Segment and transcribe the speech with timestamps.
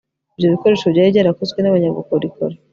[0.35, 2.55] ibyo bikoresho byari byarakozwe n abanyabukorikori